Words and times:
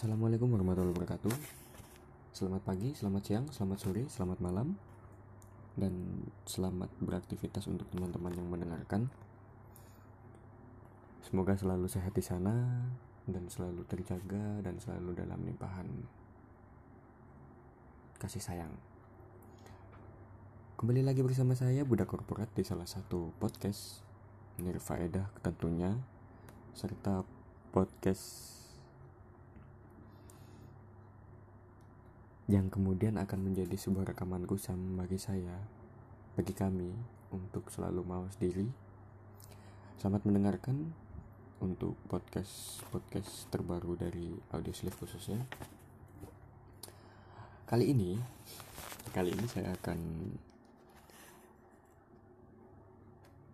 Assalamualaikum 0.00 0.48
warahmatullahi 0.56 0.96
wabarakatuh. 0.96 1.34
Selamat 2.32 2.64
pagi, 2.64 2.96
selamat 2.96 3.20
siang, 3.20 3.44
selamat 3.52 3.78
sore, 3.84 4.08
selamat 4.08 4.40
malam. 4.40 4.80
Dan 5.76 6.24
selamat 6.48 6.88
beraktivitas 7.04 7.68
untuk 7.68 7.84
teman-teman 7.92 8.32
yang 8.32 8.48
mendengarkan. 8.48 9.12
Semoga 11.20 11.52
selalu 11.52 11.84
sehat 11.84 12.16
di 12.16 12.24
sana 12.24 12.80
Dan 13.28 13.52
selalu 13.52 13.84
terjaga 13.84 14.64
dan 14.64 14.80
selalu 14.80 15.20
dalam 15.20 15.36
limpahan 15.44 15.92
Kasih 18.16 18.40
sayang. 18.40 18.72
Kembali 20.80 21.04
lagi 21.04 21.20
bersama 21.20 21.52
saya 21.52 21.84
Budak 21.84 22.08
Korporat 22.08 22.48
di 22.56 22.64
salah 22.64 22.88
satu 22.88 23.36
podcast 23.36 24.00
Nirfaedah 24.64 25.28
tentunya 25.44 25.92
Serta 26.72 27.20
podcast 27.68 28.59
yang 32.50 32.66
kemudian 32.66 33.14
akan 33.14 33.46
menjadi 33.46 33.78
sebuah 33.78 34.10
rekaman 34.10 34.42
kusam 34.42 34.98
bagi 34.98 35.22
saya, 35.22 35.54
bagi 36.34 36.50
kami, 36.50 36.90
untuk 37.30 37.70
selalu 37.70 38.02
mawas 38.02 38.34
diri. 38.42 38.66
Selamat 40.02 40.26
mendengarkan 40.26 40.90
untuk 41.62 41.94
podcast 42.10 42.82
podcast 42.90 43.46
terbaru 43.54 43.94
dari 43.94 44.34
Audio 44.50 44.74
Sleeve 44.74 44.98
khususnya. 44.98 45.38
Kali 47.70 47.94
ini, 47.94 48.18
kali 49.14 49.30
ini 49.30 49.46
saya 49.46 49.70
akan 49.70 49.98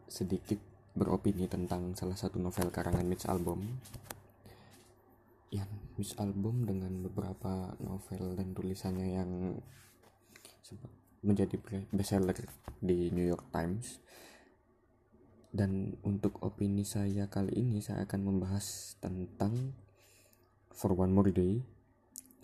sedikit 0.09 0.57
beropini 0.97 1.45
tentang 1.45 1.93
salah 1.93 2.17
satu 2.17 2.41
novel 2.41 2.73
karangan 2.73 3.05
Mitch 3.05 3.29
Album 3.29 3.61
yang 5.57 5.71
Miss 5.97 6.13
Album 6.21 6.69
dengan 6.69 7.01
beberapa 7.01 7.73
novel 7.81 8.37
dan 8.37 8.53
tulisannya 8.53 9.09
yang 9.17 9.31
menjadi 11.25 11.57
bestseller 11.91 12.37
di 12.85 13.09
New 13.11 13.25
York 13.25 13.49
Times. 13.49 14.05
Dan 15.57 15.97
untuk 16.05 16.37
opini 16.45 16.85
saya 16.85 17.33
kali 17.33 17.57
ini 17.57 17.81
saya 17.81 18.05
akan 18.05 18.21
membahas 18.29 19.01
tentang 19.01 19.73
For 20.77 20.93
One 20.93 21.17
More 21.17 21.33
Day 21.33 21.65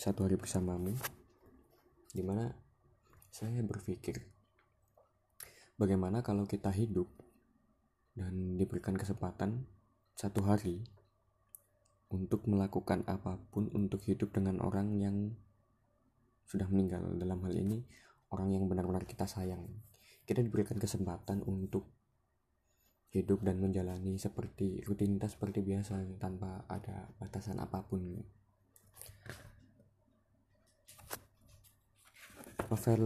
satu 0.01 0.25
hari 0.25 0.41
bersamamu 0.41 0.97
di 2.11 2.25
mana 2.25 2.49
saya 3.29 3.61
berpikir 3.61 4.19
bagaimana 5.77 6.25
kalau 6.25 6.49
kita 6.49 6.73
hidup 6.73 7.07
dan 8.17 8.57
diberikan 8.57 8.97
kesempatan 8.97 9.69
satu 10.17 10.45
hari 10.45 10.85
untuk 12.13 12.45
melakukan 12.45 13.09
apa 13.09 13.41
pun 13.49 13.73
untuk 13.73 14.05
hidup 14.05 14.37
dengan 14.37 14.61
orang 14.61 14.93
yang 15.01 15.33
sudah 16.45 16.69
meninggal. 16.69 17.01
Dalam 17.17 17.41
hal 17.49 17.57
ini 17.57 17.81
orang 18.29 18.53
yang 18.53 18.69
benar-benar 18.69 19.09
kita 19.09 19.25
sayang. 19.25 19.65
Kita 20.29 20.45
diberikan 20.45 20.77
kesempatan 20.77 21.41
untuk 21.49 21.89
hidup 23.13 23.45
dan 23.45 23.61
menjalani 23.61 24.17
seperti 24.17 24.81
rutinitas 24.85 25.37
seperti 25.37 25.61
biasa 25.61 26.01
tanpa 26.21 26.65
ada 26.69 27.09
batasan 27.17 27.61
apa 27.61 27.85
pun. 27.85 28.21
Novel 32.73 33.05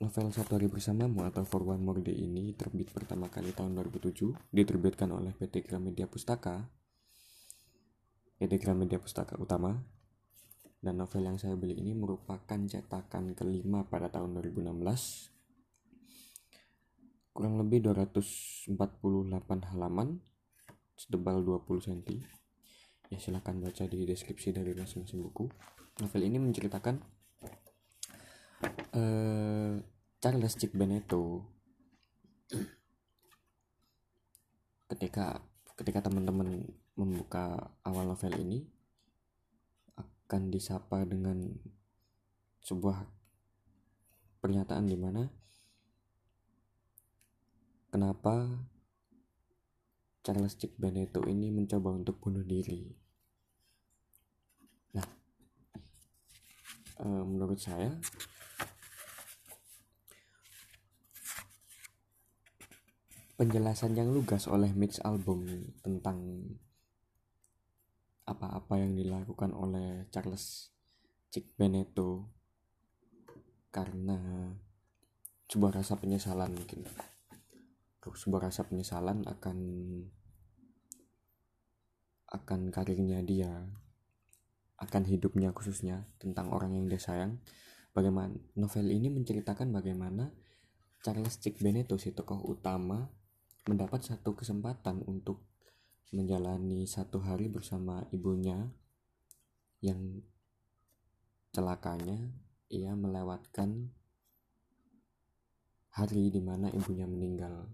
novel 0.00 0.26
Satu 0.32 0.56
Hari 0.56 0.72
Bersamamu 0.72 1.26
atau 1.28 1.44
For 1.44 1.60
One 1.68 1.84
More 1.84 2.00
Day 2.00 2.16
ini 2.16 2.56
terbit 2.56 2.88
pertama 2.88 3.28
kali 3.28 3.52
tahun 3.52 3.76
2007 3.76 4.54
diterbitkan 4.54 5.12
oleh 5.12 5.36
PT 5.36 5.68
Gramedia 5.68 6.08
Pustaka 6.08 6.64
PT 8.38 8.62
Gramedia 8.62 9.02
Pustaka 9.02 9.34
Utama. 9.36 9.74
Dan 10.78 11.02
novel 11.02 11.26
yang 11.26 11.38
saya 11.42 11.58
beli 11.58 11.74
ini 11.74 11.90
merupakan 11.90 12.54
cetakan 12.54 13.34
kelima 13.34 13.82
pada 13.90 14.06
tahun 14.14 14.38
2016 14.38 15.38
kurang 17.38 17.54
lebih 17.54 17.86
248 17.94 18.74
halaman 19.70 20.18
setebal 20.98 21.46
20 21.46 21.86
cm 21.86 22.26
ya 23.14 23.18
silahkan 23.22 23.54
baca 23.62 23.86
di 23.86 24.02
deskripsi 24.02 24.58
dari 24.58 24.74
masing-masing 24.74 25.22
buku. 25.22 25.46
Novel 26.02 26.22
ini 26.26 26.42
menceritakan 26.42 26.98
uh, 28.90 29.74
Charles 30.18 30.54
Chick 30.58 30.74
Benetto 30.74 31.46
ketika 34.90 35.38
ketika 35.78 36.10
teman-teman 36.10 36.66
membuka 36.98 37.70
awal 37.86 38.10
novel 38.10 38.34
ini 38.42 38.66
akan 39.94 40.50
disapa 40.50 41.06
dengan 41.06 41.46
sebuah 42.66 43.06
pernyataan 44.42 44.84
di 44.90 44.98
mana 44.98 45.30
kenapa 47.94 48.50
Charles 50.26 50.58
Chick 50.60 50.76
Benetto 50.76 51.24
ini 51.24 51.48
mencoba 51.48 51.96
untuk 51.96 52.20
bunuh 52.20 52.44
diri. 52.44 52.84
Nah, 54.92 55.08
e, 57.00 57.06
menurut 57.08 57.56
saya 57.56 57.96
penjelasan 63.40 63.96
yang 63.96 64.12
lugas 64.12 64.44
oleh 64.50 64.74
Mitch 64.76 65.00
Album 65.00 65.48
tentang 65.80 66.18
apa-apa 68.28 68.76
yang 68.76 68.92
dilakukan 68.92 69.56
oleh 69.56 70.04
Charles 70.12 70.72
Chick 71.32 71.56
Benetto 71.56 72.28
karena 73.72 74.52
sebuah 75.48 75.80
rasa 75.80 75.96
penyesalan 75.96 76.52
mungkin. 76.52 76.84
Sebuah 78.08 78.48
rasa 78.48 78.64
penyesalan 78.64 79.24
akan 79.28 79.58
akan 82.28 82.60
karirnya 82.68 83.24
dia 83.24 83.64
akan 84.78 85.02
hidupnya 85.08 85.50
khususnya 85.56 86.06
tentang 86.20 86.52
orang 86.52 86.76
yang 86.76 86.86
dia 86.86 87.00
sayang. 87.00 87.40
Bagaimana 87.96 88.36
novel 88.54 88.92
ini 88.92 89.10
menceritakan 89.10 89.74
bagaimana 89.74 90.30
Charles 91.02 91.40
Chick 91.40 91.58
Benetto 91.58 91.98
si 91.98 92.14
tokoh 92.14 92.38
utama 92.44 93.08
mendapat 93.66 94.04
satu 94.04 94.36
kesempatan 94.36 95.02
untuk 95.08 95.47
menjalani 96.08 96.88
satu 96.88 97.20
hari 97.20 97.52
bersama 97.52 98.00
ibunya 98.14 98.56
yang 99.84 100.24
celakanya 101.52 102.32
ia 102.68 102.92
melewatkan 102.96 103.92
hari 105.92 106.30
di 106.30 106.40
mana 106.40 106.70
ibunya 106.72 107.04
meninggal. 107.04 107.68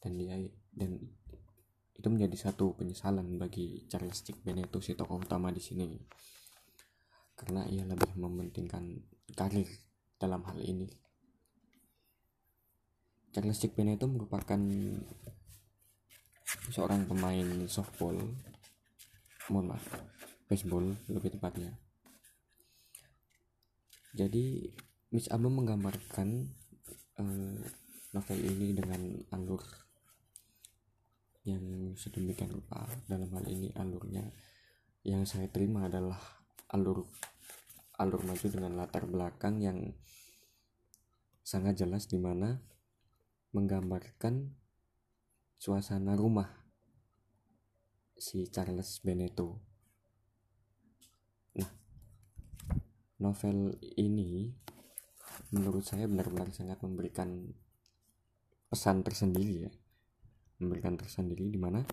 Dan 0.00 0.16
dia 0.16 0.36
dan 0.72 0.96
itu 2.00 2.08
menjadi 2.08 2.48
satu 2.48 2.72
penyesalan 2.72 3.36
bagi 3.36 3.84
Charles 3.90 4.24
Chick 4.24 4.40
Benetto 4.40 4.80
si 4.80 4.96
tokoh 4.96 5.20
utama 5.20 5.52
di 5.52 5.60
sini. 5.60 6.00
Karena 7.36 7.68
ia 7.68 7.84
lebih 7.84 8.16
mementingkan 8.16 8.96
karir 9.36 9.68
dalam 10.16 10.40
hal 10.48 10.56
ini. 10.64 10.88
Charles 13.36 13.60
Chick 13.60 13.76
Benetto 13.76 14.08
merupakan 14.08 14.60
seorang 16.70 17.06
pemain 17.06 17.66
softball. 17.70 18.16
Mohon 19.50 19.74
maaf 19.74 19.86
baseball 20.50 20.86
lebih 21.06 21.34
tepatnya. 21.38 21.74
Jadi 24.10 24.66
Miss 25.14 25.30
Abba 25.30 25.46
menggambarkan 25.46 26.28
uh, 27.22 27.58
novel 28.10 28.38
ini 28.42 28.74
dengan 28.74 29.02
alur 29.30 29.62
yang 31.46 31.94
sedemikian 31.94 32.50
rupa. 32.50 32.86
Dalam 33.06 33.30
hal 33.30 33.46
ini 33.46 33.70
alurnya 33.78 34.26
yang 35.06 35.24
saya 35.24 35.46
terima 35.48 35.86
adalah 35.86 36.18
alur 36.74 37.06
alur 38.00 38.22
maju 38.24 38.46
dengan 38.48 38.80
latar 38.80 39.04
belakang 39.04 39.60
yang 39.60 39.78
sangat 41.44 41.82
jelas 41.84 42.08
di 42.08 42.16
mana 42.16 42.58
menggambarkan 43.52 44.54
suasana 45.60 46.16
rumah 46.16 46.48
si 48.16 48.48
Charles 48.48 49.04
Benetto. 49.04 49.60
Nah, 51.60 51.68
novel 53.20 53.76
ini 54.00 54.48
menurut 55.52 55.84
saya 55.84 56.08
benar-benar 56.08 56.48
sangat 56.56 56.80
memberikan 56.80 57.52
pesan 58.72 59.04
tersendiri 59.04 59.68
ya. 59.68 59.72
Memberikan 60.64 60.96
tersendiri 60.96 61.52
di 61.52 61.60
mana 61.60 61.84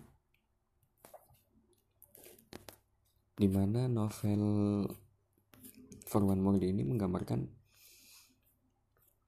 di 3.36 3.48
mana 3.52 3.84
novel 3.84 4.42
For 6.08 6.24
One 6.24 6.40
More 6.40 6.56
Day 6.56 6.72
ini 6.72 6.88
menggambarkan 6.88 7.44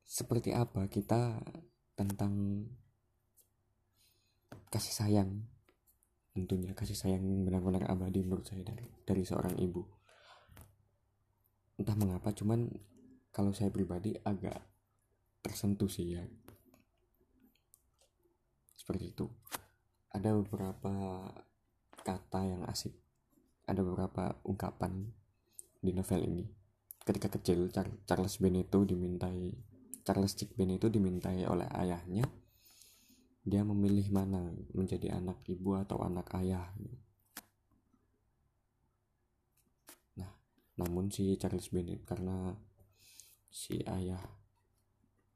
seperti 0.08 0.56
apa 0.56 0.88
kita 0.88 1.44
tentang 1.92 2.64
kasih 4.70 4.94
sayang. 4.94 5.30
Tentunya 6.30 6.72
kasih 6.78 6.94
sayang 6.94 7.26
yang 7.26 7.42
benar-benar 7.42 7.90
abadi 7.90 8.22
menurut 8.22 8.46
saya 8.46 8.62
dari 8.62 8.86
dari 9.02 9.26
seorang 9.26 9.58
ibu. 9.58 9.82
Entah 11.74 11.98
mengapa 11.98 12.30
cuman 12.30 12.70
kalau 13.34 13.50
saya 13.50 13.74
pribadi 13.74 14.14
agak 14.22 14.62
tersentuh 15.42 15.90
sih 15.90 16.14
ya. 16.14 16.22
Seperti 18.78 19.10
itu. 19.10 19.26
Ada 20.10 20.34
beberapa 20.38 21.26
kata 22.06 22.40
yang 22.46 22.62
asik. 22.70 22.94
Ada 23.66 23.82
beberapa 23.82 24.38
ungkapan 24.46 25.10
di 25.82 25.90
novel 25.94 26.26
ini. 26.26 26.46
Ketika 27.02 27.26
kecil 27.26 27.70
Charles 28.06 28.38
Benito 28.38 28.86
dimintai 28.86 29.50
Charles 30.04 30.34
Chick 30.34 30.54
Benito 30.54 30.90
dimintai 30.90 31.44
oleh 31.46 31.68
ayahnya 31.70 32.26
dia 33.44 33.64
memilih 33.64 34.12
mana 34.12 34.52
menjadi 34.76 35.16
anak 35.16 35.40
ibu 35.48 35.76
atau 35.76 36.00
anak 36.04 36.28
ayah? 36.36 36.68
Nah 40.18 40.32
namun 40.76 41.08
si 41.08 41.36
Charles 41.40 41.72
Benito 41.72 42.04
karena 42.04 42.56
si 43.50 43.82
ayah 43.86 44.22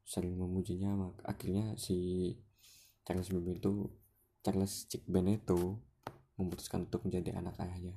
sering 0.05 0.37
memujinya 0.37 1.11
akhirnya 1.25 1.73
si 1.75 2.31
Charles 3.05 3.33
Benito 3.33 3.89
Charles 4.45 4.85
Chick 4.85 5.01
Benito 5.09 5.81
memutuskan 6.37 6.85
untuk 6.85 7.07
menjadi 7.07 7.39
anak 7.39 7.57
ayahnya. 7.63 7.95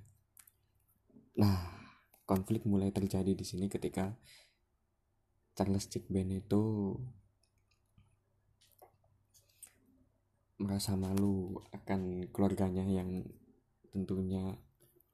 Nah, 1.38 1.58
konflik 2.26 2.66
mulai 2.66 2.90
terjadi 2.90 3.34
di 3.34 3.44
sini 3.46 3.70
ketika 3.70 4.14
Charles 5.54 5.90
Chickben 5.90 6.30
itu 6.34 6.94
merasa 10.58 10.98
malu 10.98 11.54
akan 11.70 12.26
keluarganya 12.34 12.82
yang 12.82 13.22
tentunya 13.94 14.58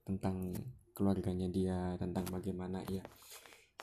tentang 0.05 0.57
keluarganya 0.97 1.49
dia 1.53 1.79
tentang 2.01 2.25
bagaimana 2.33 2.81
ia 2.89 3.05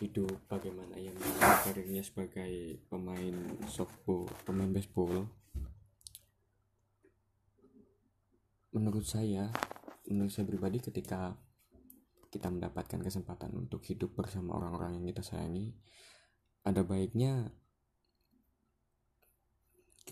hidup 0.02 0.34
bagaimana 0.50 0.98
ia 0.98 1.14
karirnya 1.62 2.02
sebagai 2.02 2.82
pemain 2.90 3.36
softball 3.70 4.26
pemain 4.42 4.74
baseball. 4.74 5.30
Menurut 8.74 9.06
saya 9.06 9.54
menurut 10.10 10.34
saya 10.34 10.50
pribadi 10.50 10.82
ketika 10.82 11.38
kita 12.32 12.48
mendapatkan 12.50 12.98
kesempatan 13.04 13.54
untuk 13.54 13.84
hidup 13.86 14.16
bersama 14.18 14.58
orang-orang 14.58 14.98
yang 14.98 15.06
kita 15.12 15.22
sayangi, 15.22 15.76
ada 16.64 16.82
baiknya 16.82 17.52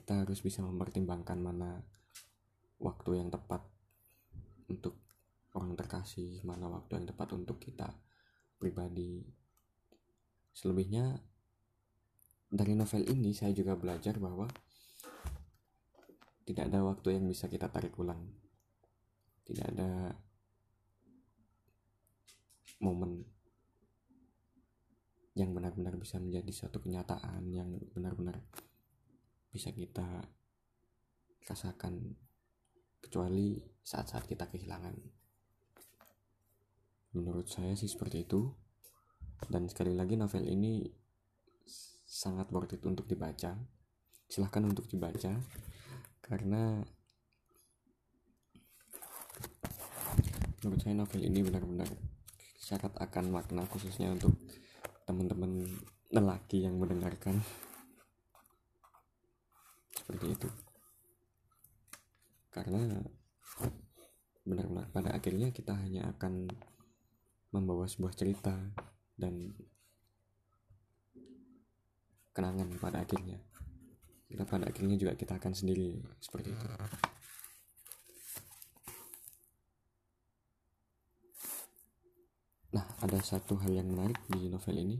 kita 0.09 0.25
harus 0.25 0.41
bisa 0.41 0.65
mempertimbangkan 0.65 1.37
mana 1.37 1.85
waktu 2.81 3.21
yang 3.21 3.29
tepat 3.29 3.61
untuk 4.65 4.97
orang 5.53 5.77
terkasih, 5.77 6.41
mana 6.41 6.65
waktu 6.65 6.97
yang 6.97 7.05
tepat 7.13 7.29
untuk 7.37 7.61
kita 7.61 7.93
pribadi. 8.57 9.21
Selebihnya 10.49 11.13
dari 12.49 12.73
novel 12.73 13.05
ini 13.05 13.37
saya 13.37 13.53
juga 13.53 13.77
belajar 13.77 14.17
bahwa 14.17 14.49
tidak 16.41 16.73
ada 16.73 16.81
waktu 16.89 17.13
yang 17.13 17.29
bisa 17.29 17.45
kita 17.45 17.69
tarik 17.69 17.93
ulang. 18.01 18.33
Tidak 19.45 19.65
ada 19.77 20.09
momen 22.81 23.29
yang 25.37 25.53
benar-benar 25.53 25.93
bisa 26.01 26.17
menjadi 26.17 26.49
suatu 26.49 26.81
kenyataan 26.81 27.45
yang 27.53 27.77
benar-benar 27.93 28.41
bisa 29.49 29.73
kita 29.73 30.05
rasakan 31.49 32.13
kecuali 33.01 33.57
saat-saat 33.81 34.29
kita 34.29 34.45
kehilangan. 34.49 34.93
Menurut 37.17 37.49
saya 37.49 37.73
sih 37.73 37.89
seperti 37.89 38.29
itu. 38.29 38.53
Dan 39.39 39.71
sekali 39.71 39.95
lagi 39.95 40.19
novel 40.19 40.45
ini 40.45 40.83
sangat 42.05 42.51
worth 42.51 42.75
it 42.75 42.83
untuk 42.85 43.09
dibaca. 43.09 43.55
Silahkan 44.29 44.61
untuk 44.61 44.85
dibaca 44.85 45.41
karena 46.21 46.85
menurut 50.61 50.79
saya 50.83 50.93
novel 50.93 51.21
ini 51.25 51.41
benar-benar 51.41 51.89
syarat 52.61 52.93
akan 53.01 53.33
makna 53.33 53.65
khususnya 53.65 54.13
untuk 54.13 54.37
teman-teman 55.09 55.65
lelaki 56.13 56.67
yang 56.67 56.77
mendengarkan 56.77 57.41
seperti 60.09 60.33
itu. 60.33 60.49
Karena 62.49 62.81
benar-benar 64.41 64.89
pada 64.89 65.13
akhirnya 65.13 65.53
kita 65.53 65.77
hanya 65.77 66.09
akan 66.17 66.49
membawa 67.53 67.85
sebuah 67.85 68.17
cerita 68.17 68.57
dan 69.13 69.53
kenangan 72.33 72.73
pada 72.81 73.05
akhirnya. 73.05 73.37
Kita 74.25 74.49
pada 74.49 74.73
akhirnya 74.73 74.97
juga 74.97 75.13
kita 75.13 75.37
akan 75.37 75.53
sendiri 75.53 76.01
seperti 76.17 76.57
itu. 76.57 76.65
Nah, 82.73 82.85
ada 83.05 83.21
satu 83.21 83.61
hal 83.61 83.77
yang 83.77 83.93
menarik 83.93 84.17
di 84.25 84.49
novel 84.49 84.73
ini. 84.73 84.97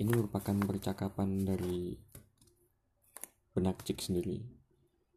Ini 0.00 0.16
merupakan 0.16 0.56
percakapan 0.64 1.44
dari 1.44 1.92
benak 3.52 3.84
Cik 3.84 4.00
sendiri. 4.00 4.40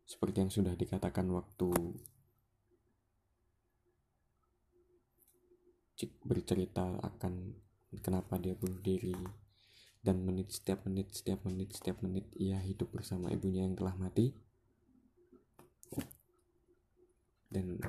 Seperti 0.04 0.44
yang 0.44 0.52
sudah 0.52 0.76
dikatakan 0.76 1.24
waktu 1.32 1.72
Cik 5.96 6.28
bercerita 6.28 7.00
akan 7.00 7.56
kenapa 8.04 8.36
dia 8.36 8.60
bunuh 8.60 8.84
diri 8.84 9.16
dan 10.04 10.20
menit 10.20 10.52
setiap 10.52 10.84
menit 10.84 11.16
setiap 11.16 11.48
menit 11.48 11.72
setiap 11.72 12.04
menit 12.04 12.28
ia 12.36 12.60
hidup 12.60 12.92
bersama 12.92 13.32
ibunya 13.32 13.64
yang 13.64 13.80
telah 13.80 13.96
mati 13.96 14.36
dan 17.48 17.80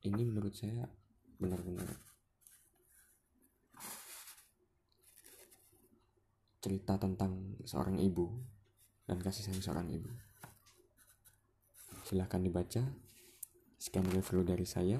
ini 0.00 0.22
menurut 0.24 0.56
saya 0.56 0.88
benar-benar 1.36 2.07
cerita 6.58 6.98
tentang 6.98 7.54
seorang 7.62 8.02
ibu 8.02 8.26
dan 9.06 9.22
kasih 9.22 9.46
sayang 9.46 9.62
seorang 9.62 9.88
ibu. 9.94 10.10
Silahkan 12.02 12.42
dibaca. 12.42 12.82
Sekian 13.78 14.10
review 14.10 14.42
dari 14.42 14.66
saya. 14.66 14.98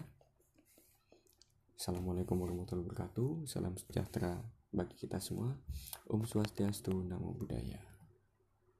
Assalamualaikum 1.74 2.38
warahmatullahi 2.38 2.86
wabarakatuh. 2.86 3.50
Salam 3.50 3.74
sejahtera 3.74 4.38
bagi 4.70 4.94
kita 4.94 5.18
semua. 5.18 5.50
Om 6.06 6.22
Swastiastu, 6.22 6.94
Namo 6.94 7.34
Buddhaya. 7.34 7.82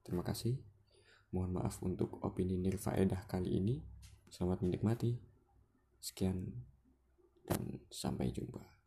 Terima 0.07 0.23
kasih. 0.23 0.55
Mohon 1.35 1.61
maaf 1.61 1.83
untuk 1.83 2.23
opini 2.23 2.55
nirfaedah 2.63 3.27
kali 3.27 3.59
ini. 3.59 3.83
Selamat 4.31 4.63
menikmati. 4.63 5.19
Sekian 5.99 6.47
dan 7.43 7.83
sampai 7.91 8.31
jumpa. 8.31 8.78